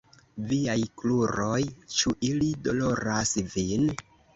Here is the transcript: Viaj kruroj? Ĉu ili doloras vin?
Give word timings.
Viaj 0.53 0.77
kruroj? 1.01 1.61
Ĉu 1.99 2.17
ili 2.33 2.51
doloras 2.69 3.41
vin? 3.59 3.91